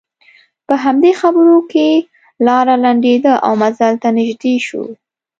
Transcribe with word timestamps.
په 0.67 0.73
همدې 0.83 1.11
خبرو 1.21 1.57
کې 1.71 1.87
لاره 2.47 2.75
لنډېده 2.85 3.33
او 3.45 3.53
منزل 3.61 3.93
ته 4.01 4.07
نژدې 4.17 4.55
شول. 4.67 4.89